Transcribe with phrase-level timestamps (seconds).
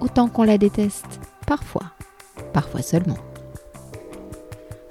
[0.00, 1.84] autant qu'on la déteste, parfois,
[2.52, 3.18] parfois seulement.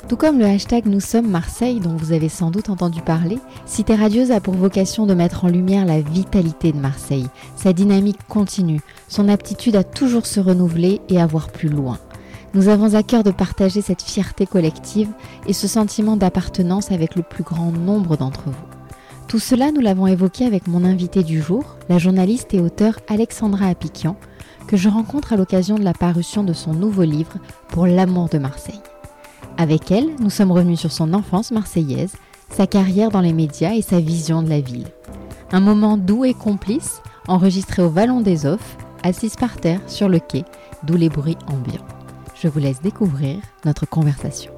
[0.07, 3.37] Tout comme le hashtag Nous sommes Marseille dont vous avez sans doute entendu parler,
[3.67, 8.17] Cité Radieuse a pour vocation de mettre en lumière la vitalité de Marseille, sa dynamique
[8.27, 11.99] continue, son aptitude à toujours se renouveler et à voir plus loin.
[12.55, 15.09] Nous avons à cœur de partager cette fierté collective
[15.45, 18.65] et ce sentiment d'appartenance avec le plus grand nombre d'entre vous.
[19.27, 23.67] Tout cela, nous l'avons évoqué avec mon invité du jour, la journaliste et auteure Alexandra
[23.67, 24.15] Apikian,
[24.69, 27.39] que je rencontre à l'occasion de la parution de son nouveau livre
[27.69, 28.79] Pour l'amour de Marseille.
[29.57, 32.13] Avec elle, nous sommes revenus sur son enfance marseillaise,
[32.51, 34.85] sa carrière dans les médias et sa vision de la ville.
[35.51, 40.19] Un moment doux et complice, enregistré au Vallon des Offs, assise par terre sur le
[40.19, 40.45] quai,
[40.83, 41.87] d'où les bruits ambiants.
[42.35, 44.51] Je vous laisse découvrir notre conversation.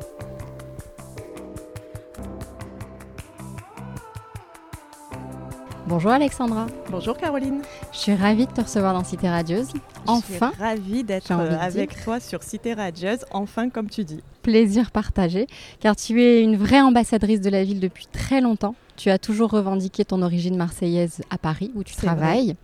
[5.88, 6.68] Bonjour Alexandra.
[6.90, 7.62] Bonjour Caroline.
[7.92, 9.67] Je suis ravie de te recevoir dans Cité Radieuse.
[10.08, 10.52] Enfin.
[10.52, 14.22] Je suis ravie d'être avec toi sur Cité Radieuse, enfin comme tu dis.
[14.44, 15.45] Plaisir partagé,
[15.81, 18.75] car tu es une vraie ambassadrice de la ville depuis très longtemps.
[18.95, 22.56] Tu as toujours revendiqué ton origine marseillaise à Paris, où tu travailles.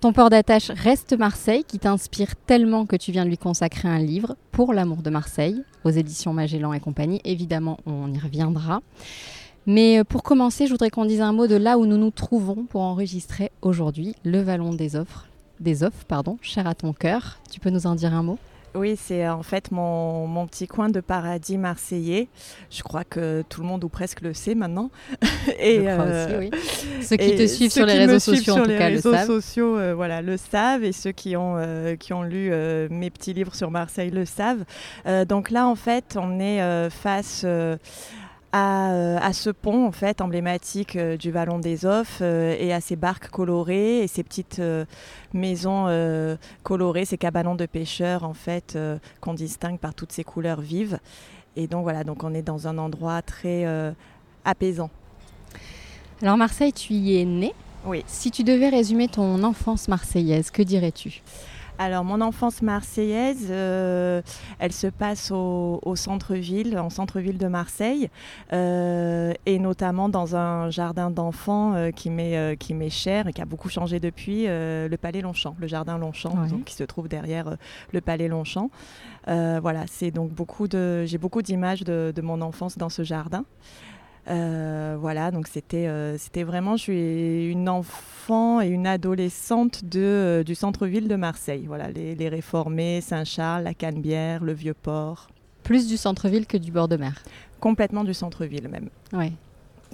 [0.00, 3.98] Ton port d'attache reste Marseille, qui t'inspire tellement que tu viens de lui consacrer un
[3.98, 7.20] livre, Pour l'amour de Marseille, aux éditions Magellan et compagnie.
[7.24, 8.80] Évidemment, on y reviendra.
[9.66, 12.10] Mais euh, pour commencer, je voudrais qu'on dise un mot de là où nous nous
[12.10, 15.26] trouvons pour enregistrer aujourd'hui le Vallon des Offres,
[15.60, 17.38] des Offres, pardon, cher à ton cœur.
[17.50, 18.38] Tu peux nous en dire un mot?
[18.76, 22.26] Oui, c'est euh, en fait mon, mon, petit coin de paradis marseillais.
[22.70, 24.90] Je crois que tout le monde ou presque le sait maintenant.
[25.60, 26.50] et je crois aussi, oui.
[27.00, 29.26] Ceux qui te suivent sur les réseaux sociaux, en tout cas, le savent.
[29.26, 31.54] Sociaux, euh, voilà, le savent, et ceux qui ont
[32.00, 32.50] qui ont lu
[32.90, 34.64] mes petits livres sur Marseille le savent.
[35.28, 37.46] donc là, en fait, on est face
[38.54, 42.80] euh, à, ce pont en fait emblématique euh, du Vallon des Offs euh, et à
[42.80, 44.62] ces barques colorées et ces petites
[45.32, 48.78] maisons colorées, ces cabanons de pêcheurs en fait
[49.20, 50.98] qu'on distingue par toutes ces couleurs vives.
[51.56, 53.66] Et donc voilà, donc on est dans un endroit très
[54.44, 54.90] apaisant.
[56.22, 57.52] Alors Marseille, tu y es né.
[57.84, 58.04] Oui.
[58.06, 61.22] Si tu devais résumer ton enfance marseillaise, que dirais-tu?
[61.78, 64.22] Alors, mon enfance marseillaise, euh,
[64.60, 68.10] elle se passe au, centre-ville, en centre-ville de Marseille,
[68.52, 73.68] euh, et notamment dans un jardin d'enfants euh, qui m'est cher et qui a beaucoup
[73.68, 77.56] changé depuis, le Palais Longchamp, le jardin Longchamp, qui se trouve derrière
[77.92, 78.70] le Palais Longchamp.
[79.26, 83.44] voilà, c'est donc beaucoup de, j'ai beaucoup d'images de, de, mon enfance dans ce jardin.
[84.28, 90.00] Euh, voilà, donc c'était euh, c'était vraiment, je suis une enfant et une adolescente de,
[90.00, 91.64] euh, du centre-ville de Marseille.
[91.66, 95.28] Voilà, les, les réformés, Saint-Charles, la Canebière, le Vieux-Port.
[95.62, 97.22] Plus du centre-ville que du bord de mer
[97.60, 98.88] Complètement du centre-ville même.
[99.12, 99.32] Oui.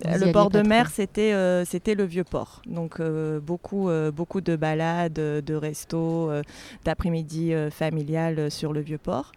[0.02, 1.34] Le port de mer, c'était
[1.66, 2.62] c'était le vieux port.
[2.64, 3.02] Donc
[3.42, 6.30] beaucoup beaucoup de balades, de restos,
[6.86, 9.32] d'après-midi familiales sur le vieux port.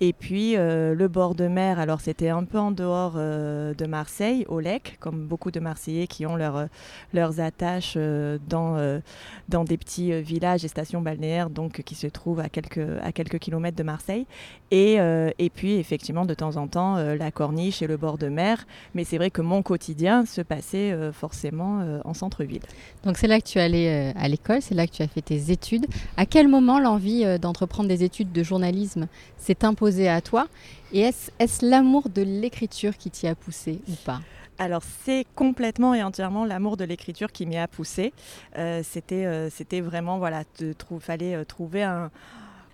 [0.00, 3.86] Et puis euh, le bord de mer, alors c'était un peu en dehors euh, de
[3.86, 6.66] Marseille, au Lec, comme beaucoup de Marseillais qui ont leur,
[7.12, 9.00] leurs attaches euh, dans,
[9.48, 13.38] dans des petits villages et stations balnéaires, donc qui se trouvent à quelques, à quelques
[13.38, 14.26] kilomètres de Marseille.
[14.70, 18.66] Et, et puis effectivement, de temps en temps, la corniche et le bord de mer.
[18.94, 22.62] Mais c'est vrai que mon quotidien se passait forcément en centre-ville.
[23.04, 25.22] Donc c'est là que tu es allé à l'école, c'est là que tu as fait
[25.22, 25.86] tes études.
[26.16, 29.06] À quel moment l'envie d'entreprendre des études de journalisme
[29.36, 29.83] s'est imposée?
[30.08, 30.48] À toi
[30.92, 34.20] Et est-ce l'amour de l'écriture qui t'y a poussé ou pas?
[34.58, 38.12] Alors c'est complètement et entièrement l'amour de l'écriture qui m'y a poussé.
[38.56, 42.10] Euh, c'était, euh, c'était vraiment voilà, de fallait euh, trouver un,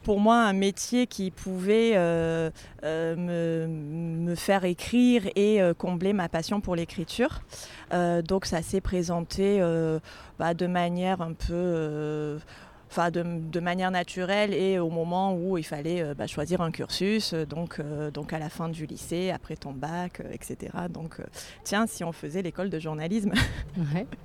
[0.03, 6.75] pour moi un métier qui pouvait me, me, faire écrire et combler ma passion pour
[6.75, 7.43] l'écriture.
[8.25, 9.61] donc ça s'est présenté
[10.39, 12.39] bah, de manière un peu
[12.91, 17.33] enfin de, manière naturelle et au moment où il fallait euh, bah, choisir un cursus,
[17.33, 20.73] euh, donc, euh, donc à la fin du lycée, après ton bac, etc.
[20.91, 21.17] Donc
[21.63, 23.33] tiens, si on faisait l'école de journalisme.
[23.95, 24.07] Ouais.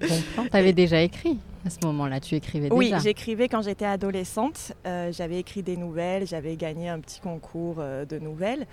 [0.00, 4.72] Tu avais déjà écrit à ce moment-là, tu écrivais déjà Oui, j'écrivais quand j'étais adolescente.
[4.82, 8.66] j'avais écrit des nouvelles, j'avais gagné un petit concours de nouvelles.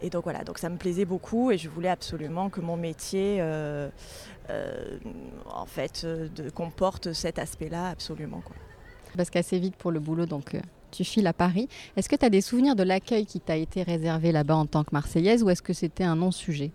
[0.00, 3.42] Et donc voilà, donc ça me plaisait beaucoup et je voulais absolument que mon métier,
[4.48, 8.40] en fait, de, comporte cet aspect-là absolument.
[8.44, 8.54] Quoi.
[9.16, 10.60] Parce qu'assez vite pour le boulot, donc euh,
[10.90, 11.68] tu files à Paris.
[11.96, 14.84] Est-ce que tu as des souvenirs de l'accueil qui t'a été réservé là-bas en tant
[14.84, 16.72] que Marseillaise ou est-ce que c'était un non-sujet?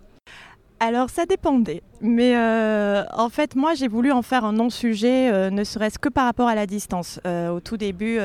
[0.80, 1.82] Alors ça dépendait.
[2.00, 6.08] Mais euh, en fait, moi, j'ai voulu en faire un non-sujet, euh, ne serait-ce que
[6.08, 7.20] par rapport à la distance.
[7.26, 8.18] Euh, au tout début,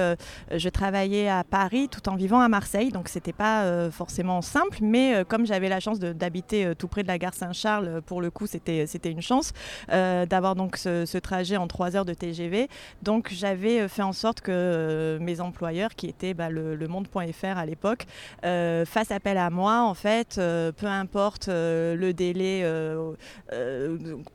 [0.51, 4.79] je travaillais à Paris tout en vivant à Marseille, donc c'était pas forcément simple.
[4.81, 8.47] Mais comme j'avais la chance d'habiter tout près de la gare Saint-Charles, pour le coup,
[8.47, 9.53] c'était une chance
[9.89, 12.67] d'avoir donc ce, trajet en 3 heures de TGV.
[13.03, 18.05] Donc j'avais fait en sorte que mes employeurs, qui étaient bah, le, Monde.fr à l'époque,
[18.41, 23.13] fassent appel à moi, en fait, peu importe le délai euh,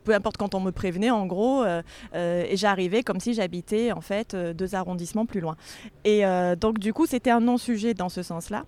[0.03, 1.81] peu importe quand on me prévenait en gros, euh,
[2.15, 5.55] euh, et j'arrivais comme si j'habitais en fait deux arrondissements plus loin.
[6.03, 6.23] Et
[6.59, 8.65] donc du coup c'était un non-sujet dans ce sens-là.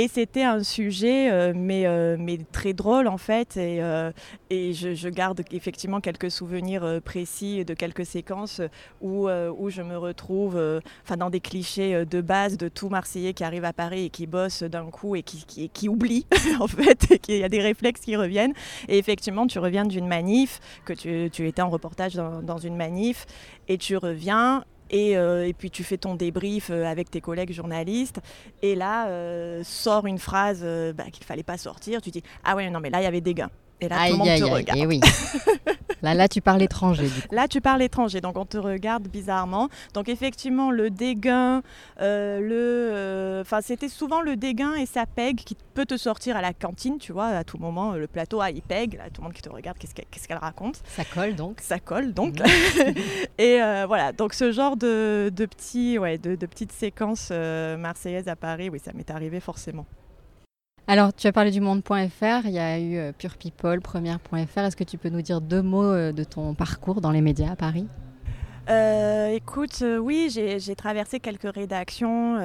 [0.00, 3.56] Et c'était un sujet, euh, mais, euh, mais très drôle en fait.
[3.56, 4.12] Et, euh,
[4.48, 8.60] je, garde effectivement quelques souvenirs précis de quelques séquences
[9.00, 10.56] où, où je me retrouve
[11.02, 14.28] enfin dans des clichés de base de tout Marseillais qui arrive à Paris et qui
[14.28, 16.26] bosse d'un coup et qui, qui, qui oublie
[16.60, 18.52] en fait, et qu'il y a des réflexes qui reviennent.
[18.86, 22.76] Et effectivement, tu reviens d'une manif, que tu, tu étais en reportage dans, dans une
[22.76, 23.26] manif,
[23.66, 24.62] et tu reviens
[24.92, 28.20] euh, et, puis tu fais ton débrief euh, avec tes collègues journalistes.
[28.62, 30.62] Et là, euh, sort une phrase
[30.94, 32.00] bah, qu'il ne fallait pas sortir.
[32.02, 33.50] Tu dis Ah ouais, non, mais là, il y avait des gains.
[33.80, 34.78] Et là, tout le monde te regarde.
[34.78, 35.00] Et oui.
[36.02, 37.08] Là, là, tu parles étranger.
[37.30, 39.68] Là, tu parles étranger, donc on te regarde bizarrement.
[39.94, 41.62] Donc effectivement, le dégain,
[42.00, 46.36] euh, le, euh, enfin, c'était souvent le dégain et sa peg qui peut te sortir
[46.36, 49.20] à la cantine, tu vois, à tout moment, le plateau, ah, il peg, là, tout
[49.20, 50.80] le monde qui te regarde, qu'est-ce qu'elle raconte?
[50.86, 51.60] Ça colle donc.
[51.60, 52.38] Ça colle donc.
[52.38, 52.94] Mhm.
[53.38, 58.28] et euh, voilà, donc ce genre de, de petits, ouais, de, de petites séquences marseillaises
[58.28, 59.86] à Paris, oui, ça m'est arrivé forcément.
[60.90, 64.58] Alors, tu as parlé du monde.fr, il y a eu euh, Pure People, première.fr.
[64.60, 67.52] Est-ce que tu peux nous dire deux mots euh, de ton parcours dans les médias
[67.52, 67.86] à Paris?
[68.70, 72.36] Euh, écoute, oui, j'ai traversé quelques rédactions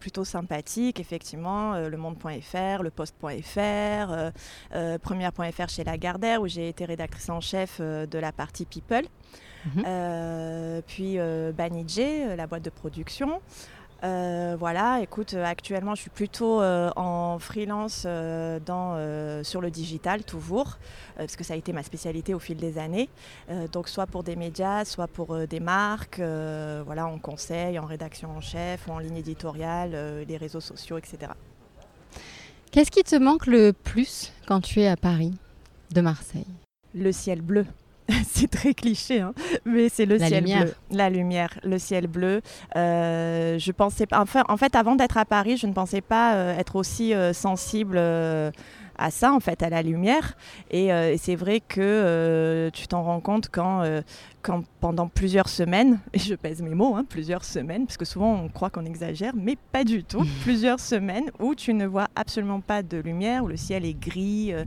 [0.00, 4.32] plutôt sympathiques, effectivement, le monde.fr, le poste.fr,
[5.02, 9.04] première.fr chez Lagardère, où j'ai été rédactrice en chef de la partie People,
[9.74, 10.82] mhm.
[10.86, 11.18] puis
[11.56, 13.40] Banijé, la boîte de production.
[14.06, 20.22] Euh, voilà, écoute, euh, actuellement, je suis plutôt euh, en freelance dans, sur le digital,
[20.22, 20.78] toujours,
[21.16, 23.08] parce que ça a été ma spécialité au fil des années.
[23.72, 28.40] donc, soit pour des médias, soit pour des marques, voilà, en conseil, en rédaction en
[28.40, 31.32] chef, ou en ligne éditoriale, les réseaux sociaux, etc.
[32.70, 35.34] Qu'est-ce qui te manque le plus quand tu es à Paris
[35.92, 36.46] de Marseille?
[36.94, 37.66] Le ciel bleu.
[38.28, 42.40] c'est très cliché, hein, mais c'est le ciel bleu, la lumière, le ciel bleu.
[42.76, 46.34] Euh, je pensais pas, enfin, en fait, avant d'être à Paris, je ne pensais pas
[46.34, 48.00] euh, être aussi euh, sensible
[48.98, 50.36] à ça, en fait, à la lumière.
[50.70, 53.82] Et, et c'est vrai que tu t'en rends compte quand,
[54.46, 58.32] quand pendant plusieurs semaines, et je pèse mes mots, hein, plusieurs semaines, parce que souvent
[58.34, 62.60] on croit qu'on exagère, mais pas du tout, plusieurs semaines où tu ne vois absolument
[62.60, 64.64] pas de lumière, où le ciel est gris, euh,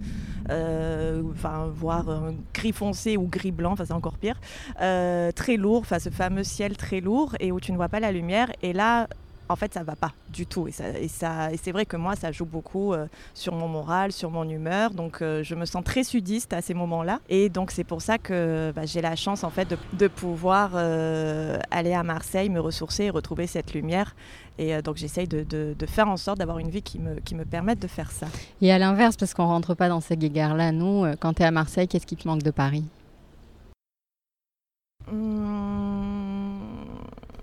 [0.49, 4.39] euh, enfin, voire gris foncé ou gris blanc, enfin c'est encore pire,
[4.81, 8.01] euh, très lourd, enfin ce fameux ciel très lourd, et où tu ne vois pas
[8.01, 8.51] la lumière.
[8.61, 9.07] Et là,
[9.49, 10.67] en fait, ça va pas du tout.
[10.67, 13.67] Et, ça, et, ça, et c'est vrai que moi, ça joue beaucoup euh, sur mon
[13.67, 14.91] moral, sur mon humeur.
[14.91, 17.19] Donc, euh, je me sens très sudiste à ces moments-là.
[17.29, 21.57] Et donc, c'est pour ça que bah, j'ai la chance, en fait, de, pouvoir euh,
[21.71, 24.15] aller à Marseille, me ressourcer et retrouver cette lumière.
[24.59, 27.45] Et donc, j'essaye de, de, faire en sorte d'avoir une vie qui me, qui me
[27.45, 28.27] permette de faire ça.
[28.61, 31.51] Et à l'inverse, parce qu'on rentre pas dans ces guéguerres-là, nous, quand tu es à
[31.51, 32.83] Marseille, qu'est-ce qui te manque de Paris?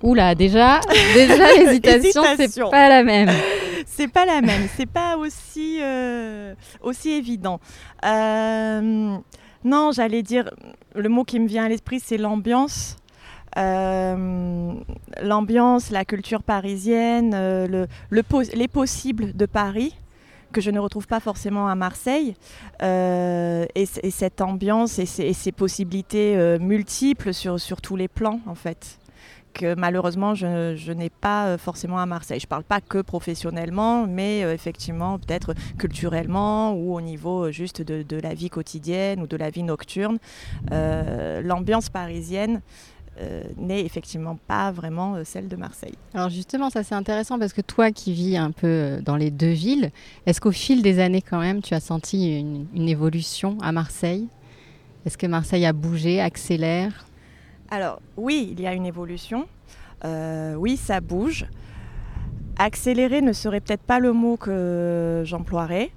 [0.06, 0.80] Oula, déjà,
[1.14, 3.28] déjà l'hésitation, c'est pas la même.
[3.86, 7.58] c'est pas la même, c'est pas aussi, euh, aussi évident.
[8.04, 9.16] Euh,
[9.64, 10.48] non, j'allais dire,
[10.94, 12.94] le mot qui me vient à l'esprit, c'est l'ambiance.
[13.58, 14.74] Euh,
[15.22, 19.96] l'ambiance, la culture parisienne, le, les possibles de Paris
[20.52, 22.36] que je ne retrouve pas forcément à Marseille.
[22.80, 29.00] et, cette ambiance et, ces, possibilités multiples sur, sur tous les plans, en fait
[29.76, 32.40] malheureusement je, n'ai pas euh, forcément à Marseille.
[32.40, 37.52] Je ne parle pas que professionnellement, mais euh, effectivement peut-être culturellement ou au niveau euh,
[37.52, 40.18] juste de, la vie quotidienne ou de la vie nocturne.
[40.70, 42.60] L'ambiance parisienne
[43.56, 45.94] n'est effectivement pas vraiment celle de Marseille.
[46.12, 49.52] Alors justement, ça c'est intéressant parce que toi qui vis un peu dans les deux
[49.52, 49.90] villes,
[50.26, 54.28] est-ce qu'au fil des années quand même tu as senti une évolution à Marseille?
[55.06, 57.06] Est-ce que Marseille a bougé, accélère?
[57.70, 59.46] Alors oui, il y a une évolution.
[60.04, 61.46] Euh, oui, ça bouge.
[62.58, 65.90] Accélérer ne serait peut-être pas le mot que j'emploierais.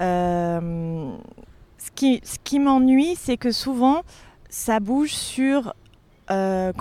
[0.00, 1.10] Euh,
[1.78, 1.90] ce
[2.42, 4.02] qui, m'ennuie, c'est que souvent,
[4.48, 5.74] ça bouge sur
[6.30, 6.72] euh,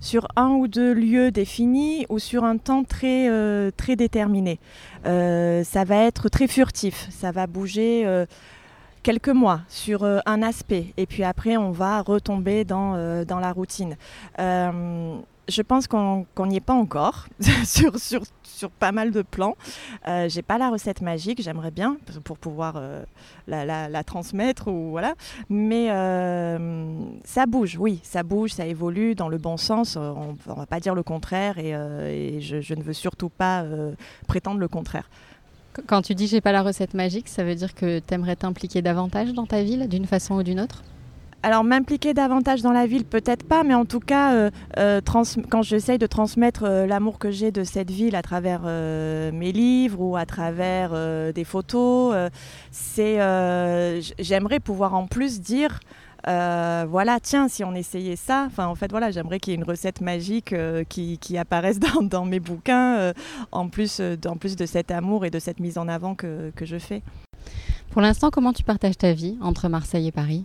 [0.00, 3.30] sur un ou deux lieux définis ou sur un temps très,
[3.76, 4.58] très déterminé.
[5.04, 8.26] Ça va être très furtif, ça va bouger
[9.06, 13.96] quelques mois sur un aspect et puis après on va retomber dans, dans la routine
[15.48, 17.26] je pense qu'on n'y est pas encore
[17.64, 19.56] sur, sur, sur, pas mal de plans.
[20.08, 23.04] Euh, j'ai pas la recette magique, j'aimerais bien pour pouvoir euh,
[23.46, 25.14] la, transmettre ou voilà.
[25.48, 29.96] Mais euh, ça bouge, oui, ça bouge, ça évolue dans le bon sens.
[29.96, 33.64] On, ne va pas dire le contraire et, je, je, ne veux surtout pas
[34.26, 35.08] prétendre le contraire.
[35.86, 38.82] Quand tu dis j'ai pas la recette magique, ça veut dire que tu aimerais t'impliquer
[38.82, 40.82] davantage dans ta ville d'une façon ou d'une autre?
[41.42, 45.00] Alors m'impliquer davantage dans la ville, peut-être pas, mais en tout cas, euh, euh,
[45.48, 50.00] quand j'essaye de transmettre euh, l'amour que j'ai de cette ville à travers mes livres
[50.00, 50.90] ou à travers
[51.32, 52.16] des photos,
[52.72, 53.18] c'est,
[54.18, 55.78] j'aimerais pouvoir en plus dire.
[56.26, 59.64] Voilà, tiens, si on essayait ça, enfin en fait voilà, j'aimerais qu'il y ait une
[59.64, 60.54] recette magique
[60.88, 63.12] qui, apparaisse dans, mes bouquins,
[63.52, 66.78] en, plus, en plus de cet amour et de cette mise en avant que je
[66.78, 67.02] fais.
[67.90, 70.44] Pour l'instant, comment tu partages ta vie entre Marseille et Paris?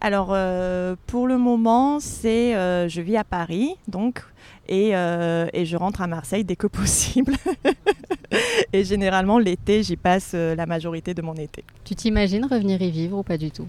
[0.00, 4.22] Alors euh, pour le moment, c'est euh, je vis à Paris, donc
[4.68, 7.34] et, euh, et, je rentre à Marseille dès que possible.
[8.72, 11.64] et généralement l'été, j'y passe la majorité de mon été.
[11.84, 13.66] Tu t'imagines revenir y vivre ou pas du tout?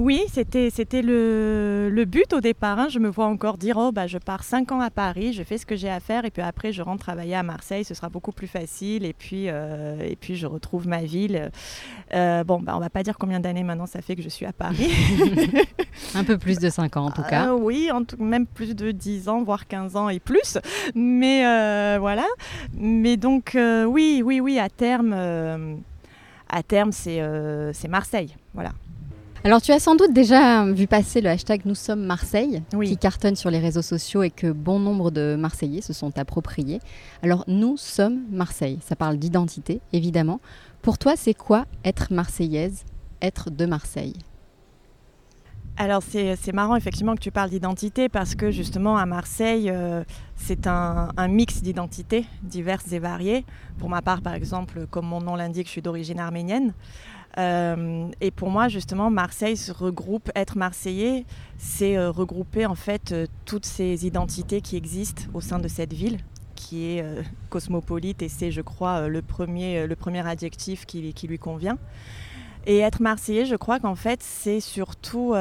[0.00, 2.78] Oui, c'était, c'était le, le, but au départ.
[2.78, 2.88] Hein.
[2.88, 5.58] Je me vois encore dire oh, bah, je pars cinq ans à Paris, je fais
[5.58, 8.08] ce que j'ai à faire et puis après je rentre travailler à Marseille, ce sera
[8.08, 11.50] beaucoup plus facile et puis, euh, et puis je retrouve ma ville.
[12.14, 14.46] Euh, bon, bah, on va pas dire combien d'années maintenant ça fait que je suis
[14.46, 14.90] à Paris.
[16.14, 17.48] Un peu plus de 5 ans en tout cas.
[17.48, 20.56] Euh, oui, en tout, même plus de 10 ans, voire 15 ans et plus.
[20.94, 21.42] Mais
[21.98, 22.26] voilà.
[22.72, 25.12] Mais donc oui, oui, oui, à terme,
[26.48, 27.22] à terme c'est,
[27.74, 28.34] c'est Marseille.
[28.54, 28.72] Voilà.
[29.42, 33.36] Alors tu as sans doute déjà vu passer le hashtag Nous sommes Marseille qui cartonne
[33.36, 36.78] sur les réseaux sociaux et que bon nombre de Marseillais se sont appropriés.
[37.22, 40.40] Alors nous sommes Marseille, ça parle d'identité évidemment.
[40.82, 42.84] Pour toi c'est quoi être marseillaise,
[43.22, 44.12] être de Marseille?
[45.78, 50.04] Alors c'est marrant effectivement que tu parles d'identité parce que justement à Marseille euh,
[50.36, 53.46] c'est un, mix d'identités diverses et variées.
[53.78, 56.74] Pour ma part par exemple, comme mon nom l'indique, je suis d'origine arménienne.
[57.38, 61.24] Euh, et pour moi, justement, Marseille se regroupe, être marseillais,
[61.58, 65.92] c'est euh, regrouper en fait euh, toutes ces identités qui existent au sein de cette
[65.92, 66.18] ville,
[66.54, 67.04] qui est
[67.48, 71.78] cosmopolite et c'est, je crois, le, premier, le premier adjectif qui, qui, lui convient.
[72.66, 75.32] Et être marseillais, je crois qu'en fait, c'est surtout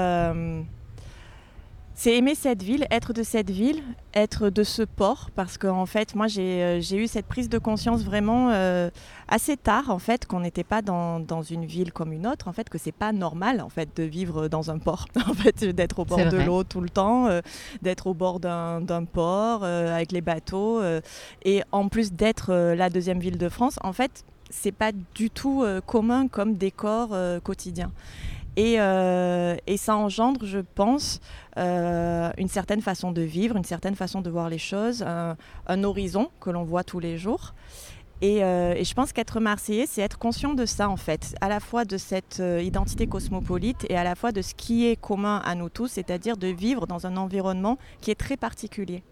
[1.99, 6.15] c'est aimer cette ville, être de cette ville, être de ce port, parce qu'en fait,
[6.15, 8.89] moi, j'ai euh, eu cette prise de conscience vraiment euh,
[9.27, 12.69] assez tard, en fait, qu'on n'était pas dans, une ville comme une autre, en fait,
[12.69, 16.05] que c'est pas normal, en fait, de vivre dans un port, en fait, d'être au
[16.05, 17.41] bord de l'eau tout le temps, euh,
[17.81, 20.81] d'être au bord d'un port avec les bateaux,
[21.43, 25.65] et en plus d'être la deuxième ville de France, en fait, c'est pas du tout
[25.85, 27.09] commun comme décor
[27.43, 27.91] quotidien.
[28.59, 31.19] Euh, et, ça engendre, je pense,
[31.57, 36.29] euh, une certaine façon de vivre, une certaine façon de voir les choses, un, horizon
[36.39, 37.53] que l'on voit tous les jours.
[38.21, 41.59] Euh, et, je pense qu'être marseillais, c'est être conscient de ça, en fait, à la
[41.59, 45.55] fois de cette identité cosmopolite et à la fois de ce qui est commun à
[45.55, 49.03] nous tous, c'est-à-dire de vivre dans un environnement qui est très particulier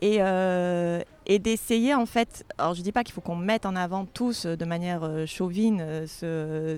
[0.00, 3.76] et, euh, et d'essayer en fait, alors je dis pas qu'il faut qu'on mette en
[3.76, 6.76] avant tous euh, de manière euh, chauvine ce,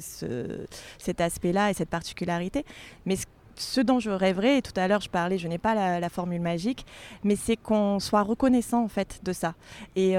[0.99, 2.65] cet aspect-là et cette particularité,
[3.07, 3.17] mais
[3.57, 6.41] ce, dont je rêverais, et tout à l'heure je parlais, je n'ai pas la, formule
[6.41, 6.87] magique,
[7.25, 9.55] mais c'est qu'on soit reconnaissant en fait de ça.
[9.97, 10.15] Et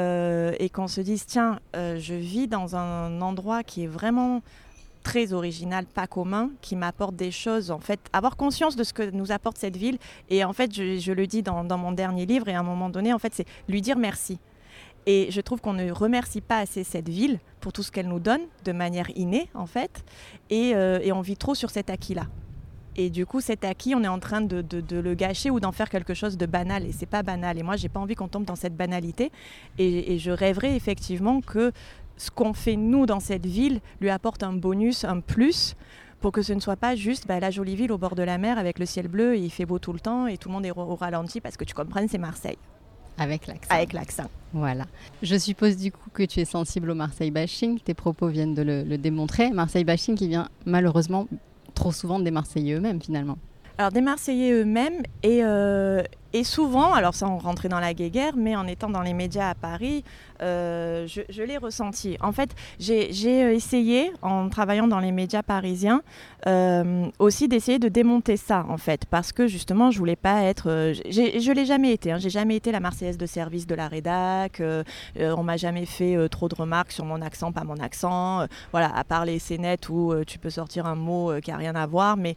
[0.73, 4.41] qu'on se dise tiens, je vis dans un endroit qui est vraiment
[5.03, 9.09] très original, pas commun, qui m'apporte des choses, en fait, avoir conscience de ce que
[9.11, 9.97] nous apporte cette ville.
[10.29, 13.13] Et en fait, je, le dis dans, mon dernier livre, et à un moment donné,
[13.13, 14.39] en fait, c'est lui dire merci.
[15.05, 18.19] Et je trouve qu'on ne remercie pas assez cette ville pour tout ce qu'elle nous
[18.19, 20.03] donne, de manière innée, en fait,
[20.49, 22.27] et, euh, on vit trop sur cet acquis-là.
[22.95, 25.89] Et du coup, cet acquis, on est en train de, le gâcher ou d'en faire
[25.89, 26.85] quelque chose de banal.
[26.85, 27.57] Et c'est pas banal.
[27.57, 29.31] Et moi, j'ai pas envie qu'on tombe dans cette banalité.
[29.77, 31.71] Et, et je rêverais effectivement que
[32.19, 35.75] ce qu'on fait nous dans cette ville lui apporte un bonus, un plus
[36.19, 38.37] pour que ce ne soit pas juste bah, la jolie ville au bord de la
[38.37, 40.53] mer avec le ciel bleu et il fait beau tout le temps et tout le
[40.53, 42.57] monde est au ralenti parce que tu comprends, c'est Marseille.
[43.17, 43.73] Avec l'accent.
[43.73, 44.29] Avec l'accent.
[44.53, 44.85] Voilà.
[45.21, 47.79] Je suppose du coup que tu es sensible au Marseille bashing.
[47.79, 49.51] Tes propos viennent de le, démontrer.
[49.51, 51.27] Marseille bashing qui vient malheureusement
[51.73, 53.37] trop souvent des Marseillais eux-mêmes finalement.
[53.79, 58.33] Alors des Marseillais eux-mêmes et, euh, et souvent, alors ça on rentrait dans la guéguerre,
[58.35, 60.03] mais en étant dans les médias à Paris,
[60.41, 62.17] euh, je, l'ai ressenti.
[62.19, 66.01] En fait, j'ai euh, essayé, en travaillant dans les médias parisiens,
[67.19, 70.91] aussi d'essayer de démonter ça, en fait, parce que justement, je voulais pas être...
[71.09, 74.61] je l'ai jamais été, hein, j'ai jamais été la Marseillaise de service de la rédac,
[75.17, 79.05] on m'a jamais fait trop de remarques sur mon accent, pas mon accent, voilà, à
[79.05, 82.35] part les scénettes où tu peux sortir un mot qui a rien à voir, mais...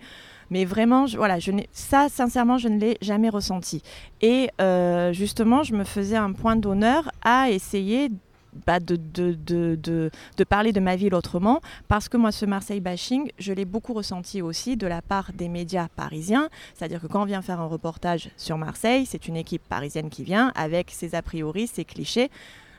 [0.52, 3.82] Mais vraiment, voilà, je ça, sincèrement, je ne l'ai jamais ressenti.
[4.20, 8.10] Et euh, justement, je me faisais un point d'honneur à essayer
[8.66, 10.10] bah, de, de,
[10.44, 14.42] parler de ma ville autrement, parce que moi, ce Marseille bashing, je l'ai beaucoup ressenti
[14.42, 16.50] aussi de la part des médias parisiens.
[16.74, 20.22] C'est-à-dire que quand on vient faire un reportage sur Marseille, c'est une équipe parisienne qui
[20.22, 22.30] vient avec ses a priori, ses clichés.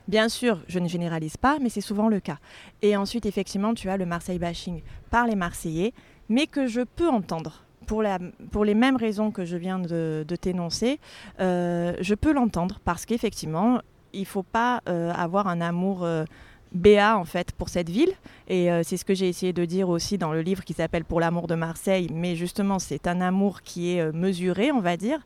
[0.08, 2.38] Bien sûr, je ne généralise pas, mais c'est souvent le cas.
[2.84, 5.94] Et ensuite, effectivement, tu as le Marseille bashing par les Marseillais,
[6.30, 8.04] mais que je peux entendre pour,
[8.52, 11.00] pour, les mêmes raisons que je viens de, t'énoncer,
[11.40, 13.80] euh, je peux l'entendre parce qu'effectivement,
[14.14, 16.26] il ne faut pas euh, avoir un amour euh,
[16.72, 18.14] béat en fait pour cette ville.
[18.48, 21.20] Et c'est ce que j'ai essayé de dire aussi dans le livre qui s'appelle Pour
[21.20, 22.08] l'amour de Marseille.
[22.14, 25.20] Mais justement, c'est un amour qui est mesuré, on va dire.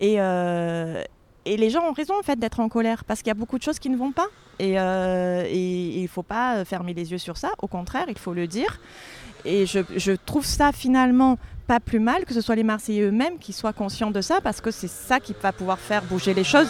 [0.00, 3.34] Et, et les gens ont raison en fait d'être en colère parce qu'il y a
[3.34, 4.28] beaucoup de choses qui ne vont pas.
[4.58, 7.52] Et, et il ne faut pas fermer les yeux sur ça.
[7.58, 8.80] Au contraire, il faut le dire.
[9.46, 13.38] Et je, je trouve ça finalement pas plus mal que ce soit les Marseillais eux-mêmes
[13.38, 16.44] qui soient conscients de ça, parce que c'est ça qui va pouvoir faire bouger les
[16.44, 16.68] choses.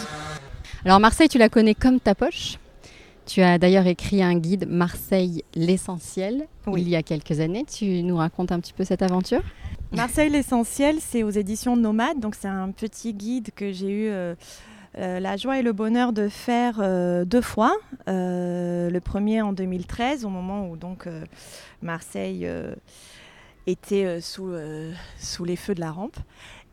[0.85, 2.57] Alors Marseille, tu la connais comme ta poche.
[3.25, 7.65] Tu as d'ailleurs écrit un guide Marseille l'essentiel il y a quelques années.
[7.65, 9.41] Tu nous racontes un petit peu cette aventure?
[9.91, 12.19] Marseille l'essentiel, c'est aux éditions Nomade.
[12.19, 14.35] Donc c'est un petit guide que j'ai eu euh,
[14.97, 17.73] euh, la joie et le bonheur de faire euh, deux fois.
[18.07, 21.07] le premier en 2013, au moment où donc
[21.81, 22.47] Marseille
[23.67, 26.17] était euh, sous, euh, sous les feux de la rampe.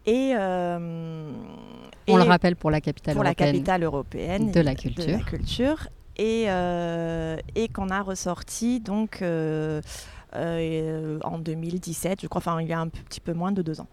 [0.07, 1.33] Et, euh,
[2.09, 5.13] on le rappelle pour la capitale pour européenne, la capitale européenne de la culture, de
[5.13, 6.43] la culture et,
[7.55, 9.81] et qu'on a ressorti donc en
[11.39, 13.89] 2017, je crois, enfin il y a un petit peu moins de deux ans.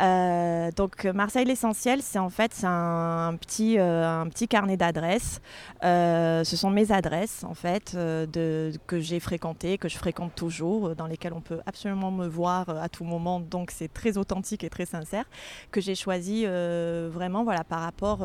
[0.00, 5.40] Euh, donc Marseille l'essentiel, c'est en fait un, petit, euh, un petit carnet d'adresses.
[5.84, 11.06] Euh, ce sont mes adresses en fait que j'ai fréquentées, que je fréquente toujours, dans
[11.06, 13.40] lesquelles on peut absolument me voir à tout moment.
[13.40, 15.24] Donc c'est très authentique et très sincère
[15.70, 18.24] que j'ai choisi vraiment voilà par rapport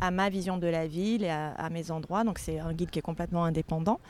[0.00, 2.24] à ma vision de la ville et à, mes endroits.
[2.24, 4.00] Donc c'est un guide qui est complètement indépendant.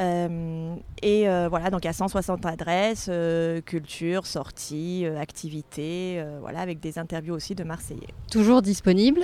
[0.00, 3.10] Et voilà donc a 160 adresses,
[3.66, 6.24] culture, sorties, activités
[6.60, 8.08] avec des interviews aussi de Marseillais.
[8.30, 9.22] Toujours disponible?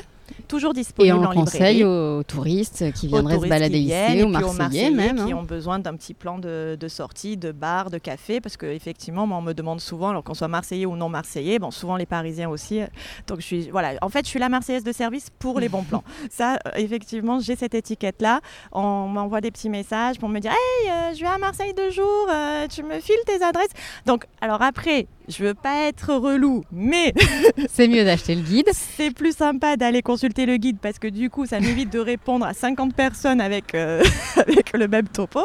[0.48, 5.24] Toujours disponible et on conseille aux touristes qui viendraient se balader ici, aux Marseillais, même.
[5.24, 5.36] Qui hein.
[5.36, 9.42] ont besoin d'un petit plan de, sortie, de bar, de café, parce qu'effectivement, moi, on
[9.42, 12.80] me demande souvent, alors qu'on soit Marseillais ou non Marseillais, bon, souvent les Parisiens aussi.
[13.26, 15.82] Donc, je suis, voilà, en fait, je suis la Marseillaise de service pour les bons
[15.82, 16.04] plans.
[16.30, 18.40] Ça, euh, effectivement, j'ai cette étiquette-là.
[18.72, 21.90] On m'envoie des petits messages pour me dire Hey, euh, je vais à Marseille deux
[21.90, 23.72] jours, euh, tu me files tes adresses.
[24.06, 27.12] Donc, alors après, je veux pas être relou, mais
[27.68, 28.68] c'est mieux d'acheter le guide.
[28.72, 32.46] C'est plus sympa d'aller consulter le guide parce que du coup, ça m'évite de répondre
[32.46, 34.02] à 50 personnes avec, euh,
[34.36, 35.40] avec le même topo.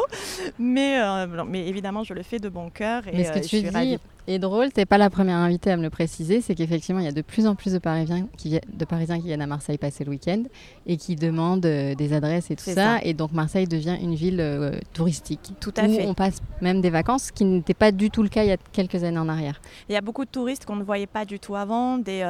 [0.58, 3.40] Mais, euh, mais évidemment, je le fais de bon cœur et mais ce que euh,
[3.40, 4.72] tu dis est drôle.
[4.72, 6.40] T'es pas la première invitée à me le préciser.
[6.40, 9.26] C'est qu'effectivement, il y a de plus en plus de Parisiens qui, de Parisiens qui
[9.26, 10.42] viennent à Marseille passer le week-end
[10.86, 12.98] et qui demandent des adresses et tout ça.
[13.02, 15.52] Et donc, Marseille devient une ville touristique.
[15.60, 16.06] Tout à où fait.
[16.06, 18.52] On passe même des vacances, ce qui n'était pas du tout le cas il y
[18.52, 19.60] a quelques années en arrière.
[19.88, 22.22] Il y a beaucoup de touristes qu'on ne voyait pas du tout avant, des,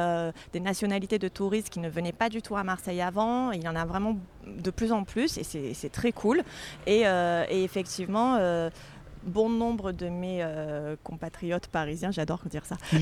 [0.51, 3.51] des nationalités de touristes qui ne venaient pas du tout à Marseille avant.
[3.51, 6.43] Il y en a vraiment de plus en plus et c'est très cool.
[6.87, 8.69] Et, euh, et effectivement, euh,
[9.25, 12.75] bon nombre de mes euh, compatriotes parisiens, j'adore dire ça,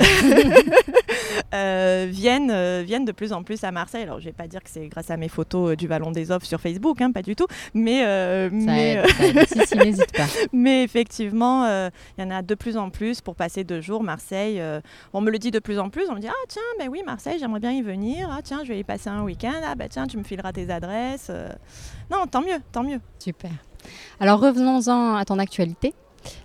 [1.54, 4.04] euh, viennent, euh, viennent de plus en plus à Marseille.
[4.04, 6.32] Alors, je ne vais pas dire que c'est grâce à mes photos du Vallon des
[6.32, 8.02] Offres sur Facebook, hein, pas du tout, mais...
[8.52, 9.02] mais,
[10.16, 10.24] pas.
[10.54, 11.66] mais effectivement,
[12.18, 14.04] il y en a de plus en plus pour passer deux jours.
[14.04, 14.62] Marseille,
[15.14, 17.02] on me le dit de plus en plus, on me dit, ah tiens, ben oui,
[17.06, 19.88] Marseille, j'aimerais bien y venir, ah tiens, je vais y passer un week-end, ah ben
[19.90, 21.32] tiens, tu me fileras tes adresses.
[22.10, 23.00] Non, tant mieux, tant mieux.
[23.20, 23.52] Super.
[24.20, 25.94] Alors revenons-en à ton actualité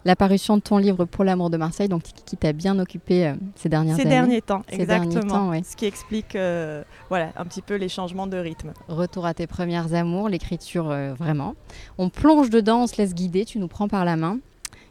[0.04, 3.68] l'apparition de ton livre Pour l'amour de Marseille, donc qui t'a bien occupé euh, ces
[3.68, 4.10] dernières ces années.
[4.10, 5.12] Derniers temps, ces exactement.
[5.12, 5.62] Derniers temps, ouais.
[5.64, 8.72] Ce qui explique euh, voilà, un petit peu les changements de rythme.
[8.88, 11.54] Retour à tes premières amours, l'écriture euh, vraiment.
[11.98, 14.38] On plonge dedans, on se laisse guider, tu nous prends par la main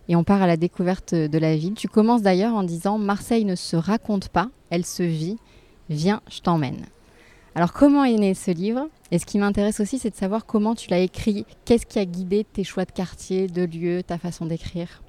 [0.08, 1.74] et on part à la découverte de la ville.
[1.74, 5.38] Tu commences d'ailleurs en disant Marseille ne se raconte pas, elle se vit.
[5.90, 6.86] Viens, je t'emmène.
[7.58, 8.90] Alors comment est né ce livre?
[9.12, 11.46] Et ce qui m'intéresse aussi, c'est de savoir comment tu l'as écrit.
[11.64, 15.02] Qu'est-ce qui a guidé tes choix de quartier, de lieu, ta façon d'écrire?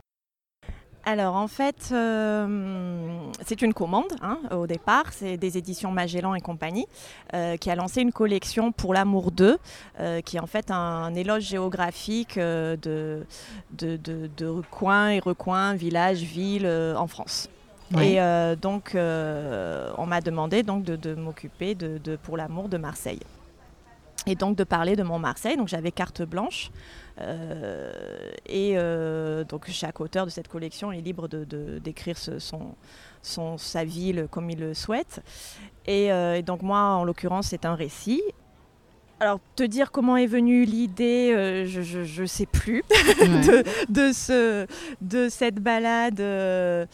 [1.04, 6.40] Alors en fait, euh, c'est une commande hein, au départ, c'est des éditions Magellan et
[6.40, 6.87] compagnie
[7.32, 9.59] euh, qui a lancé une collection pour l'amour d'eux,
[10.00, 13.24] euh, qui est en fait un, éloge géographique de,
[13.78, 17.48] de, coins et recoins, villages, villes en France.
[18.01, 18.18] Et
[18.61, 23.20] donc on m'a demandé donc de, m'occuper de, pour l'amour de Marseille
[24.27, 25.57] et donc de parler de mon Marseille.
[25.57, 26.70] Donc j'avais carte blanche.
[27.20, 27.92] Euh,
[28.44, 32.75] et euh, donc chaque auteur de cette collection est libre de, d'écrire son,
[33.22, 35.22] son, sa ville comme il le souhaite.
[35.87, 38.22] Et, euh, donc moi, en l'occurrence, c'est un récit.
[39.18, 44.66] Alors, te dire comment est venue l'idée, je ne sais plus, de, de, ce,
[45.01, 46.20] de cette balade.
[46.20, 46.85] Euh,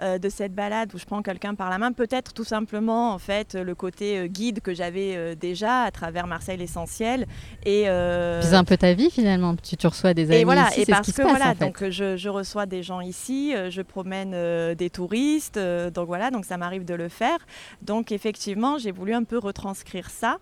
[0.00, 1.92] de cette balade où je prends quelqu'un par la main.
[1.92, 6.26] Peut-être tout simplement en fait le côté euh, guide que j'avais euh, déjà à travers
[6.26, 7.26] Marseille l'essentiel
[7.64, 9.54] et puis un peu ta vie finalement.
[9.56, 12.28] Tu, tu reçois des amis et voilà ici, et parce que voilà donc je, je,
[12.28, 17.08] reçois des gens ici, je promène des touristes, donc voilà donc ça m'arrive de le
[17.08, 17.38] faire.
[17.82, 20.38] Donc effectivement j'ai voulu un peu retranscrire ça,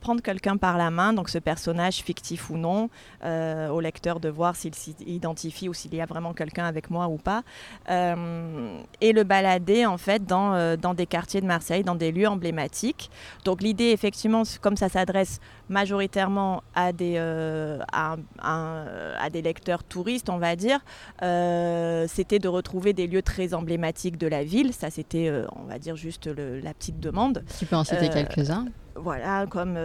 [0.00, 2.90] prendre quelqu'un par la main donc ce personnage fictif ou non
[3.24, 7.16] au lecteur de voir s'il s'identifie ou s'il y a vraiment quelqu'un avec moi ou
[7.16, 7.42] pas
[9.00, 12.28] et le balader en fait dans, euh, dans des quartiers de Marseille, dans des lieux
[12.28, 13.10] emblématiques.
[13.44, 20.30] Donc l'idée effectivement, comme ça s'adresse majoritairement à des, euh, à, à, des lecteurs touristes,
[20.30, 20.80] on va dire,
[21.22, 24.72] euh, c'était de retrouver des lieux très emblématiques de la ville.
[24.72, 27.44] Ça c'était, on va dire, juste la petite demande.
[27.58, 28.66] Tu peux en citer quelques-uns?
[29.00, 29.78] voilà, comme,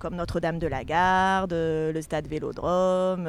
[0.00, 3.28] comme Notre-Dame de la Garde, le stade Vélodrome,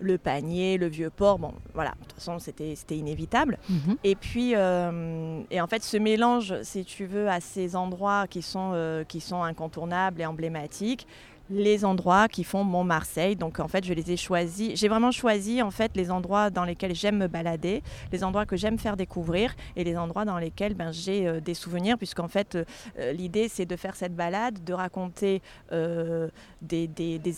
[0.00, 1.38] le panier, le vieux port.
[1.38, 3.58] Bon, voilà, de toute façon, c'était inévitable.
[3.68, 3.96] Mhm.
[4.04, 8.42] Et puis, euh, et en fait, ce mélange, si tu veux, à ces endroits qui
[8.42, 11.06] sont, euh, qui sont incontournables et emblématiques,
[11.50, 13.36] les endroits qui font mon Marseille.
[13.36, 14.78] Donc en fait, je les ai choisis.
[14.78, 17.82] J'ai vraiment choisi en fait les endroits dans lesquels j'aime me balader,
[18.12, 21.54] les endroits que j'aime faire découvrir et les endroits dans lesquels ben, j'ai euh, des
[21.54, 22.56] souvenirs, puisqu'en fait
[22.98, 26.28] euh, l'idée c'est de faire cette balade, de raconter euh,
[26.62, 26.88] des,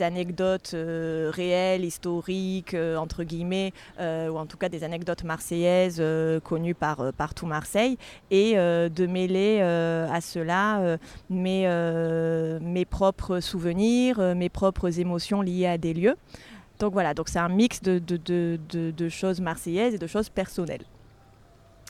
[0.03, 6.03] anecdotes réelles, historiques entre guillemets, ou en tout cas des anecdotes marseillaises
[6.45, 7.99] connues par, tout Marseille,
[8.31, 10.99] et de mêler à cela
[11.31, 16.17] mes propres souvenirs euh, mes propres émotions liées à des lieux.
[16.79, 20.85] Donc voilà, donc c'est un mix de, choses marseillaises et de choses personnelles.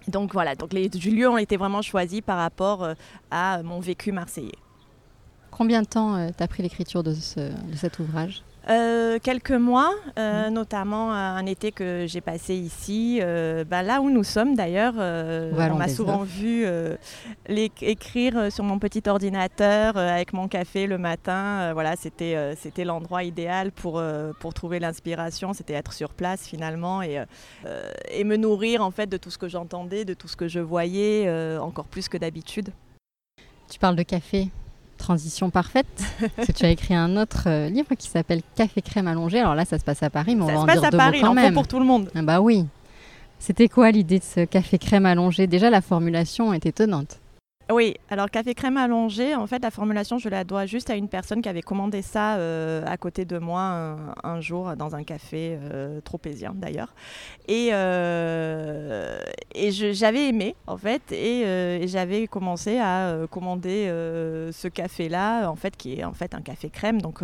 [0.08, 2.94] Donc voilà, donc les lieux ont été vraiment choisis par rapport euh,
[3.30, 4.58] à mon vécu marseillais.
[5.50, 8.42] Combien de temps euh, t'as pris l'écriture de cet ouvrage?
[8.68, 10.52] Euh, quelques mois, euh, mm.
[10.52, 14.94] notamment un été que j'ai passé ici, euh, bah, là où nous sommes d'ailleurs.
[14.96, 16.66] on m'a souvent vu
[17.48, 21.72] écrire sur mon petit ordinateur avec mon café le matin.
[21.72, 24.02] voilà, c'était c'était l'endroit idéal pour,
[24.40, 25.52] pour trouver l'inspiration.
[25.52, 27.22] C'était être sur place finalement et,
[28.10, 30.60] et me nourrir en fait de tout ce que j'entendais, de tout ce que je
[30.60, 32.70] voyais, encore plus que d'habitude.
[33.70, 34.50] Tu parles de café?
[35.02, 35.86] Transition parfaite.
[36.36, 39.40] parce que tu as écrit un autre euh, livre qui s'appelle Café crème allongé.
[39.40, 41.34] Alors là, ça se passe à Paris, mais on va en dire à Paris, quand
[41.34, 41.52] même.
[41.52, 42.10] pour tout le monde.
[42.14, 42.64] Ah bah oui.
[43.38, 45.48] C'était quoi l'idée de ce café crème allongé?
[45.48, 47.18] Déjà, la formulation est étonnante.
[47.72, 51.08] Oui, alors café crème allongé, en fait, la formulation, je la dois juste à une
[51.08, 55.58] personne qui avait commandé ça euh, à côté de moi un, jour dans un café
[55.58, 56.94] euh, tropézien d'ailleurs.
[57.48, 59.18] Et, euh,
[59.54, 65.98] et j'avais aimé, en fait, et, j'avais commencé à commander ce café-là, en fait, qui
[65.98, 67.22] est en fait un café crème, donc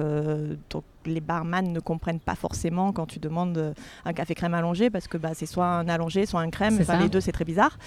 [1.09, 3.73] les barman ne comprennent pas forcément quand tu demandes euh,
[4.05, 6.79] un café crème allongé parce que bah, c'est soit un allongé, soit un crème.
[6.81, 7.79] Enfin, les deux, c'est très bizarre.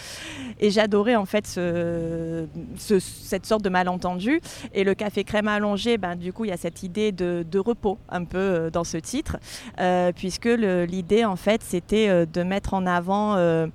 [0.59, 4.41] Et j'adorais en fait ce, cette sorte de malentendu.
[4.73, 7.99] Et le café crème allongé, ben, du coup, il y a cette idée de, repos
[8.09, 9.37] un peu euh, dans ce titre,
[9.79, 13.67] euh, puisque l'idée en fait, c'était de mettre en avant euh,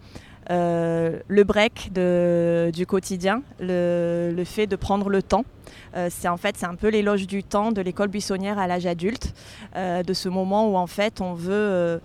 [0.49, 5.45] le break du quotidien, le, fait de prendre le temps.
[5.97, 8.87] Euh, c'est en fait c'est un peu l'éloge du temps de l'école buissonnière à l'âge
[8.87, 9.35] adulte,
[9.77, 12.01] euh, de ce moment où en fait on veut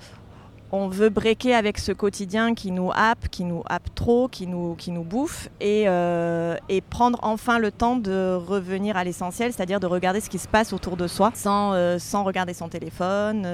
[0.74, 4.76] on veut breaker avec ce quotidien qui nous happe, qui nous happe trop, qui nous,
[4.76, 9.88] qui nous bouffe, et, et prendre enfin le temps de revenir à l'essentiel, c'est-à-dire de
[9.88, 13.46] regarder ce qui se passe autour de soi, sans, sans regarder son téléphone,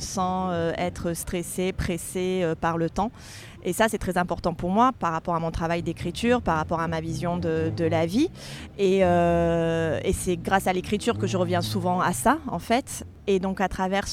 [0.00, 3.10] sans être stressé, pressé par le temps.
[3.64, 6.80] Et ça, c'est très important pour moi par rapport à mon travail d'écriture, par rapport
[6.80, 8.28] à ma vision de, la vie.
[8.80, 13.04] Euh, et, c'est grâce à l'écriture que je reviens souvent à ça, en fait.
[13.28, 14.06] Et donc à travers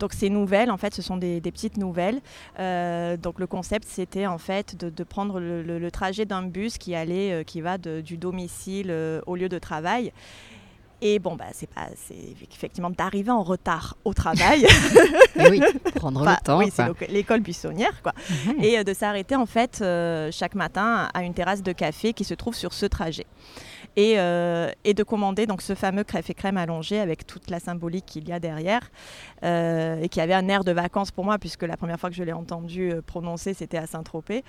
[0.00, 2.20] donc ces nouvelles, en fait, ce sont des, petites nouvelles.
[2.58, 7.32] Euh, donc le concept, c'était en fait de, prendre le, trajet d'un bus qui allait,
[7.32, 8.92] euh, qui va du domicile
[9.26, 10.12] au lieu de travail
[11.02, 12.16] Et bon, bah, c'est pas, c'est
[12.50, 14.66] effectivement d'arriver en retard au travail.
[15.50, 15.60] Oui,
[15.94, 16.58] prendre le temps.
[16.58, 18.14] Oui, c'est l'école buissonnière, quoi.
[18.46, 18.64] Mhm.
[18.64, 19.84] Et de s'arrêter en fait
[20.32, 23.26] chaque matin à une terrasse de café qui se trouve sur ce trajet.
[23.96, 24.16] Et,
[24.84, 28.28] et, de commander donc ce fameux crêpe et crème allongé avec toute la symbolique qu'il
[28.28, 28.90] y a derrière
[29.42, 32.22] et qui avait un air de vacances pour moi puisque la première fois que je
[32.22, 34.44] l'ai entendu prononcer c'était à Saint-Tropez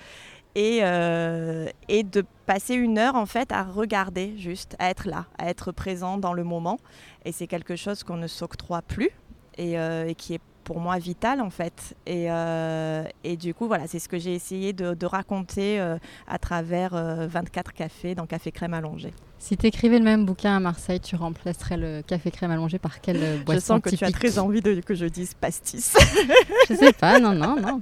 [0.58, 5.48] euh, et, de passer une heure en fait à regarder juste, à être là, à
[5.48, 6.78] être présent dans le moment.
[7.24, 9.10] Et c'est quelque chose qu'on ne s'octroie plus
[9.56, 11.96] et, euh, qui est pour moi vital en fait.
[12.06, 13.02] Et, euh,
[13.40, 15.80] du coup, voilà, c'est ce que j'ai essayé de, raconter
[16.26, 19.14] à travers 24 cafés dans Café Crème Allongé.
[19.38, 23.00] Si tu écrivais le même bouquin à Marseille, tu remplacerais le café crème allongé par
[23.00, 25.96] quelle boisson Je sens que tu as très envie de, que je dise pastis.
[26.68, 27.80] je sais pas, non, non, non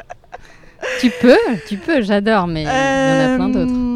[1.01, 3.96] tu peux, tu peux, j'adore, mais il y en a plein d'autres.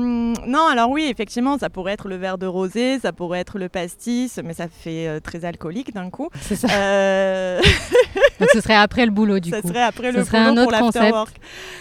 [0.50, 3.68] Non, alors oui, effectivement, ça pourrait être le verre de rosé, ça pourrait être le
[3.68, 6.28] pastis, mais ça fait euh, très alcoolique d'un coup.
[6.40, 6.66] C'est ça.
[6.72, 7.60] Euh,
[8.40, 9.60] Donc ce serait après le boulot, du coup.
[9.62, 11.16] Ça serait après le serait boulot un autre concept.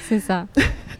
[0.07, 0.45] C'est ça.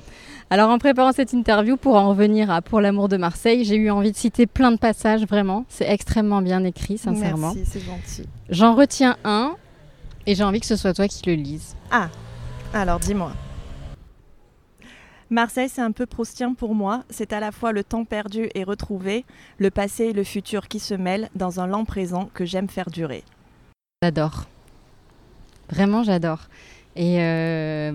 [0.50, 3.92] Alors en préparant cette interview, pour en revenir à Pour l'amour de Marseille, j'ai eu
[3.92, 5.66] envie de citer plein de passages, vraiment.
[5.70, 7.54] C'est extrêmement bien écrit, sincèrement.
[7.54, 8.28] Merci, c'est gentil.
[8.50, 9.56] J'en retiens un,
[10.26, 11.76] et j'ai envie que ce soit toi qui le lises.
[11.92, 12.10] Ah,
[12.74, 13.32] alors dis-moi.
[15.32, 17.04] Marseille, c'est un peu proustien pour moi.
[17.10, 19.26] C'est à la fois le temps perdu et retrouvé,
[19.60, 22.90] le passé et le futur qui se mêlent dans un lent présent que j'aime faire
[22.90, 23.24] durer.
[24.02, 24.46] J'adore.
[25.70, 26.48] Vraiment, j'adore.
[26.96, 27.94] Et euh,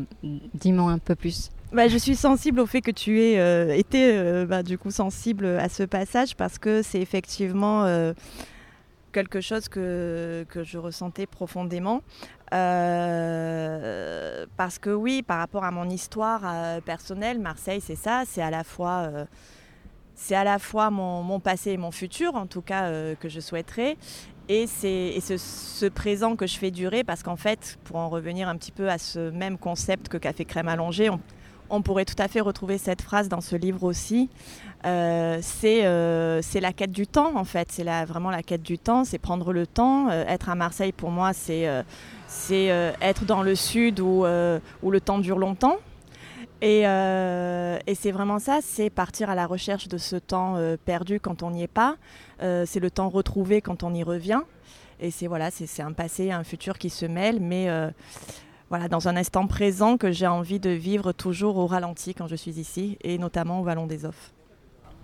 [0.54, 1.50] dis-moi un peu plus.
[1.72, 4.92] Bah, je suis sensible au fait que tu aies euh, été euh, bah, du coup
[4.92, 7.84] sensible à ce passage parce que c'est effectivement
[9.12, 12.02] quelque chose que, que, je ressentais profondément.
[12.52, 18.42] Euh, parce que oui, par rapport à mon histoire euh, personnelle, Marseille, c'est ça, c'est
[18.42, 19.24] à la fois, euh,
[20.30, 23.96] à la fois mon, passé et mon futur, en tout cas, que je souhaiterais.
[24.48, 28.46] Et c'est ce, ce, présent que je fais durer, parce qu'en fait, pour en revenir
[28.48, 31.18] un petit peu à ce même concept que Café Crème Allongé, on,
[31.74, 34.28] on pourrait tout à fait retrouver cette phrase dans ce livre aussi.
[34.87, 37.68] Euh, euh, c'est la quête du temps, en fait.
[37.70, 40.08] C'est vraiment la quête du temps, c'est prendre le temps.
[40.10, 41.62] Euh, être à Marseille, pour moi, c'est
[43.00, 44.24] être dans le sud où,
[44.82, 45.76] où, le temps dure longtemps.
[46.62, 51.42] Et, et c'est vraiment ça, c'est partir à la recherche de ce temps perdu quand
[51.42, 51.96] on n'y est pas.
[52.40, 54.40] c'est le temps retrouvé quand on y revient.
[55.00, 57.68] Et c'est voilà, c'est un passé, un futur qui se mêlent, mais
[58.74, 62.34] voilà, dans un instant présent que j'ai envie de vivre toujours au ralenti quand je
[62.34, 64.32] suis ici, et notamment au Vallon des Offres.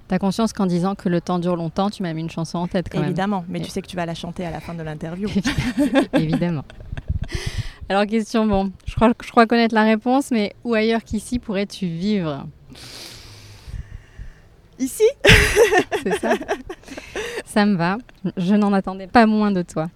[0.08, 2.66] T'as conscience qu'en disant que le temps dure longtemps, tu m'as mis une chanson en
[2.66, 4.82] tête quand Évidemment, mais tu sais que tu vas la chanter à la fin de
[4.82, 5.28] l'interview.
[6.14, 6.64] Évidemment.
[7.88, 11.86] Alors question, bon, je crois, je crois connaître la réponse, mais où ailleurs qu'ici pourrais-tu
[11.86, 12.48] vivre?
[14.80, 15.04] Ici?
[16.02, 16.34] C'est ça.
[17.44, 17.98] Ça me va.
[18.36, 19.90] Je n'en attendais pas moins de toi.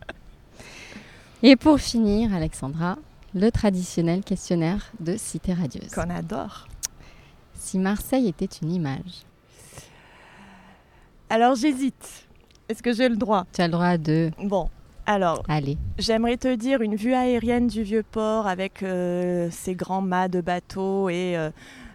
[1.42, 2.98] Et pour finir, Alexandra,
[3.34, 5.90] le traditionnel questionnaire de Cité Radieuse.
[5.92, 6.68] Qu'on adore.
[7.54, 9.24] Si Marseille était une image.
[11.28, 12.26] Alors j'hésite.
[12.68, 13.44] Est-ce que j'ai le droit?
[13.52, 14.30] Tu as le droit à deux.
[14.38, 14.70] Bon,
[15.06, 15.76] alors, Allez.
[15.98, 20.40] j'aimerais te dire une vue aérienne du vieux port avec euh, ces grands mâts de
[20.40, 21.50] bateaux et euh,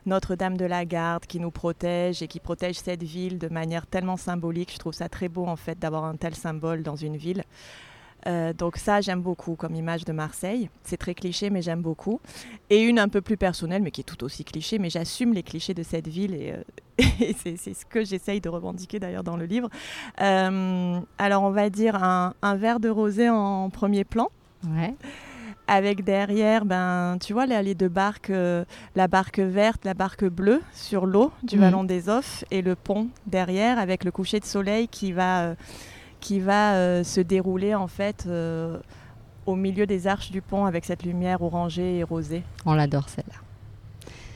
[0.05, 4.17] Notre-Dame de la Garde qui nous protège et qui protège cette ville de manière tellement
[4.17, 4.73] symbolique.
[4.73, 7.43] Je trouve ça très beau en fait d'avoir un tel symbole dans une ville.
[8.27, 10.69] Euh, donc ça, j'aime beaucoup comme image de Marseille.
[10.83, 12.19] C'est très cliché, mais j'aime beaucoup.
[12.69, 15.43] Et une un peu plus personnelle, mais qui est tout aussi cliché, mais j'assume les
[15.43, 17.03] clichés de cette ville et, euh,
[17.37, 19.69] c'est ce que j'essaye de revendiquer d'ailleurs dans le livre.
[20.21, 24.29] Euh, alors on va dire un, verre de rosé en premier plan.
[24.67, 24.93] Ouais.
[25.67, 28.31] Avec derrière, ben, tu vois, les deux barques,
[28.95, 31.61] la barque verte, la barque bleue sur l'eau du mmh.
[31.61, 35.53] Vallon des Offres et le pont derrière avec le coucher de soleil qui va
[36.19, 38.79] qui va euh, se dérouler en fait euh,
[39.45, 42.43] au milieu des arches du pont avec cette lumière orangée et rosée.
[42.65, 43.35] On l'adore celle-là.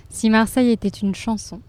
[0.10, 1.62] Si Marseille était une chanson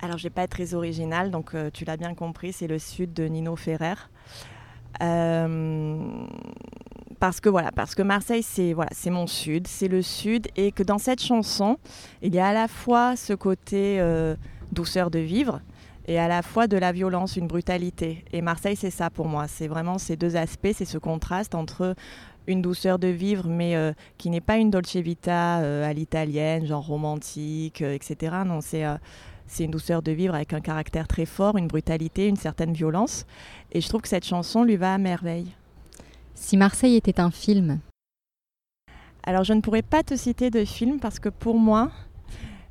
[0.00, 2.78] Alors je vais pas être très originale, donc euh, tu l'as bien compris, c'est le
[2.78, 3.94] sud de Nino Ferrer.
[4.98, 5.40] parce
[7.40, 10.82] que voilà, parce que Marseille c'est voilà, c'est mon sud, c'est le sud, et que
[10.82, 11.78] dans cette chanson,
[12.22, 14.00] il y a à la fois ce côté
[14.72, 15.60] douceur de vivre,
[16.06, 18.24] et à la fois de la violence, une brutalité.
[18.32, 19.46] Et Marseille, c'est ça pour moi.
[19.48, 21.94] C'est vraiment ces deux aspects, c'est ce contraste entre
[22.46, 26.66] une douceur de vivre, mais euh, qui n'est pas une dolce vita euh, à l'italienne,
[26.66, 28.36] genre romantique, euh, etc.
[28.44, 28.84] Non, c'est
[29.46, 33.26] c'est une douceur de vivre avec un caractère très fort, une brutalité, une certaine violence.
[33.72, 35.48] Et je trouve que cette chanson lui va à merveille.
[36.36, 37.80] Si Marseille était un film
[39.24, 41.90] Alors je ne pourrais pas te citer de film parce que pour moi,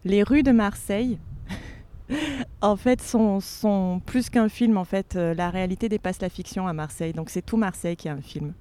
[0.05, 1.19] les rues de Marseille
[2.61, 4.77] en fait, sont, sont plus qu'un film.
[4.77, 7.13] En fait, euh, la réalité dépasse la fiction à Marseille.
[7.13, 8.53] Donc, c'est tout Marseille qui est un film.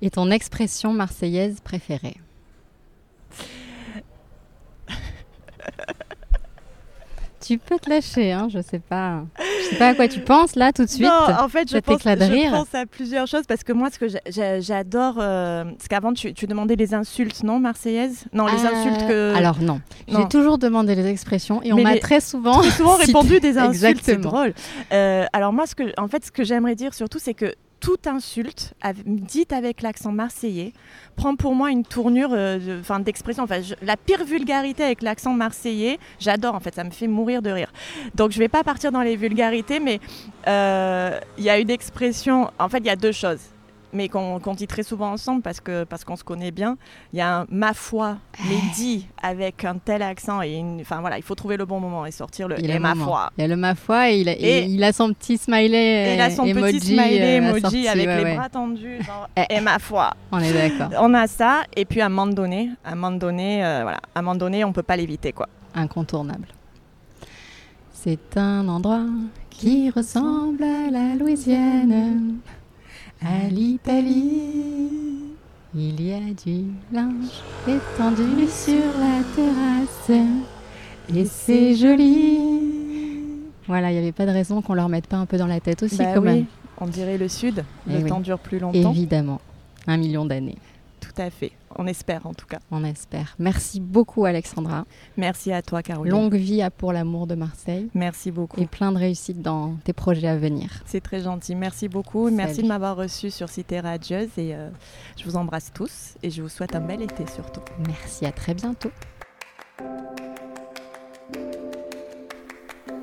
[0.00, 2.16] Et ton expression marseillaise préférée?
[7.42, 9.24] Tu peux te lâcher, hein, je sais pas.
[9.38, 11.06] Je sais pas à quoi tu penses là tout de suite.
[11.06, 14.06] Non, en fait, je, pense, je pense, à plusieurs choses parce que moi, ce que
[14.60, 19.12] j'adore, euh, parce qu'avant tu, demandais les insultes, non, marseillaises Non, les insultes que.
[19.12, 22.96] Euh, alors non, j'ai toujours demandé les expressions et on m'a très souvent, très souvent
[22.96, 24.00] répondu des insultes.
[24.02, 24.54] C'est drôle.
[24.92, 28.06] Euh, alors moi, ce que, en fait, ce que j'aimerais dire surtout, c'est que toute
[28.06, 30.72] insulte, dite avec l'accent marseillais,
[31.16, 33.42] prend pour moi une tournure euh, d'expression.
[33.42, 37.50] Enfin, la pire vulgarité avec l'accent marseillais, j'adore en fait, ça me fait mourir de
[37.50, 37.72] rire.
[38.14, 40.00] Donc je ne vais pas partir dans les vulgarités, mais
[40.46, 43.40] euh, il y a une expression, en fait il y a deux choses
[43.92, 46.76] mais qu'on dit très souvent ensemble parce qu'on parce qu'on se connaît bien.
[47.12, 50.42] Il y a un ma foi, mais dit avec un tel accent.
[50.42, 53.30] Et enfin voilà, il faut trouver le bon moment et sortir le et ma foi.
[53.36, 56.14] Il y a le ma foi et il a, et, il a son petit smiley.
[56.14, 59.02] il a son emoji, petit smiley euh, emoji avec les bras tendus.
[59.02, 60.14] Genre, et ma foi.
[60.30, 60.98] On est d'accord.
[61.00, 61.62] On a ça.
[61.76, 64.36] Et puis à un moment donné, à un moment donné, euh, voilà, à un moment
[64.36, 65.48] donné, on peut pas l'éviter quoi.
[65.74, 66.48] Incontournable.
[67.92, 69.04] C'est un endroit
[69.50, 72.38] qui ressemble à la Louisiane.
[73.24, 75.36] À l'Italie,
[75.76, 80.10] il y a du linge étendu sur la terrasse.
[81.14, 82.38] Et c'est joli.
[83.68, 85.60] Voilà, il n'y avait pas de raison qu'on leur mette pas un peu dans la
[85.60, 86.46] tête aussi, bah quand même.
[86.80, 88.90] On dirait le Sud, le eh temps dure plus longtemps.
[88.90, 89.40] Évidemment,
[89.86, 90.58] un million d'années.
[91.02, 91.50] Tout à fait.
[91.76, 92.60] On espère en tout cas.
[92.70, 93.34] On espère.
[93.40, 94.84] Merci beaucoup Alexandra.
[95.16, 96.12] Merci à toi Caroline.
[96.12, 97.88] Longue vie à Pour l'amour de Marseille.
[97.92, 98.60] Merci beaucoup.
[98.60, 100.70] Et plein de réussite dans tes projets à venir.
[100.86, 101.56] C'est très gentil.
[101.56, 102.30] Merci beaucoup.
[102.30, 104.70] Merci de m'avoir reçu sur Cité Radieuse et euh,
[105.18, 107.62] je vous embrasse tous et je vous souhaite un bel été surtout.
[107.86, 108.92] Merci, à très bientôt.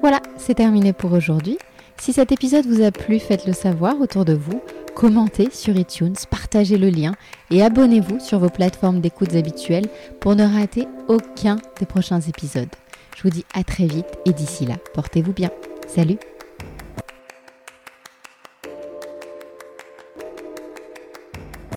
[0.01, 1.57] Voilà, c'est terminé pour aujourd'hui.
[1.97, 4.61] Si cet épisode vous a plu, faites-le savoir autour de vous
[4.99, 7.13] commentez sur iTunes, partagez le lien
[7.51, 9.87] et abonnez-vous sur vos plateformes d'écoute habituelles
[10.19, 12.67] pour ne rater aucun des prochains épisodes.
[13.15, 15.51] Je vous dis à très vite et d'ici là, portez-vous bien.
[15.87, 16.17] Salut